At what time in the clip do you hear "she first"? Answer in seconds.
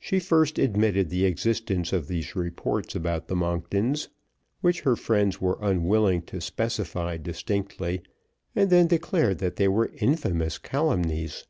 0.00-0.58